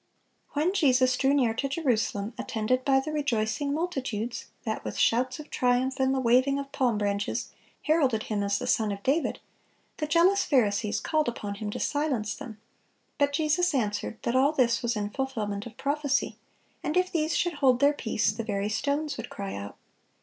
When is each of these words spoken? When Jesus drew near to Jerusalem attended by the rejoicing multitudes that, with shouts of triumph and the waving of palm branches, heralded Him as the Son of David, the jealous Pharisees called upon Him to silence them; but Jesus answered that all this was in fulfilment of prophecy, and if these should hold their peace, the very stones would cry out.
When 0.53 0.73
Jesus 0.73 1.15
drew 1.15 1.31
near 1.31 1.53
to 1.53 1.69
Jerusalem 1.69 2.33
attended 2.35 2.83
by 2.83 3.01
the 3.01 3.11
rejoicing 3.11 3.71
multitudes 3.71 4.45
that, 4.63 4.83
with 4.83 4.97
shouts 4.97 5.39
of 5.39 5.51
triumph 5.51 5.99
and 5.99 6.11
the 6.11 6.19
waving 6.19 6.57
of 6.57 6.71
palm 6.71 6.97
branches, 6.97 7.51
heralded 7.83 8.23
Him 8.23 8.41
as 8.41 8.57
the 8.57 8.65
Son 8.65 8.91
of 8.91 9.03
David, 9.03 9.39
the 9.97 10.07
jealous 10.07 10.43
Pharisees 10.43 10.99
called 11.01 11.27
upon 11.29 11.53
Him 11.53 11.69
to 11.69 11.79
silence 11.79 12.33
them; 12.33 12.59
but 13.19 13.31
Jesus 13.31 13.75
answered 13.75 14.17
that 14.23 14.35
all 14.35 14.53
this 14.53 14.81
was 14.81 14.95
in 14.95 15.11
fulfilment 15.11 15.67
of 15.67 15.77
prophecy, 15.77 16.35
and 16.81 16.97
if 16.97 17.11
these 17.11 17.35
should 17.37 17.53
hold 17.61 17.79
their 17.79 17.93
peace, 17.93 18.31
the 18.31 18.43
very 18.43 18.69
stones 18.69 19.17
would 19.17 19.29
cry 19.29 19.53
out. 19.53 19.77